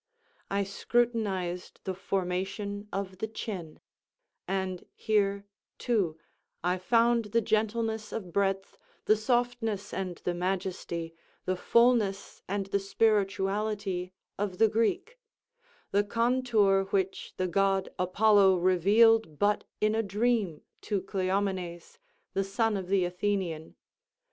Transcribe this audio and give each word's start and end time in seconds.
I 0.49 0.63
scrutinized 0.63 1.81
the 1.83 1.93
formation 1.93 2.87
of 2.91 3.19
the 3.19 3.27
chin—and 3.27 4.83
here, 4.95 5.45
too, 5.77 6.17
I 6.63 6.79
found 6.79 7.25
the 7.25 7.41
gentleness 7.41 8.11
of 8.11 8.33
breadth, 8.33 8.79
the 9.05 9.15
softness 9.15 9.93
and 9.93 10.17
the 10.23 10.33
majesty, 10.33 11.13
the 11.45 11.55
fullness 11.55 12.41
and 12.47 12.65
the 12.65 12.79
spirituality, 12.79 14.11
of 14.39 14.57
the 14.57 14.67
Greek—the 14.67 16.05
contour 16.05 16.85
which 16.85 17.35
the 17.37 17.47
god 17.47 17.89
Apollo 17.99 18.55
revealed 18.57 19.37
but 19.37 19.65
in 19.79 19.93
a 19.93 20.01
dream, 20.01 20.63
to 20.81 21.03
Cleomenes, 21.03 21.99
the 22.33 22.43
son 22.43 22.75
of 22.75 22.87
the 22.87 23.05
Athenian. 23.05 23.75